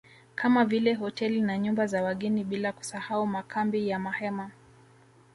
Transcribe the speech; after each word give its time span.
Kama 0.35 0.65
vile 0.65 0.93
hoteli 0.93 1.41
na 1.41 1.57
nyumba 1.57 1.87
za 1.87 2.03
wageni 2.03 2.43
bila 2.43 2.71
kusahau 2.73 3.27
makambi 3.27 3.87
ya 3.87 3.99
mahema 3.99 4.51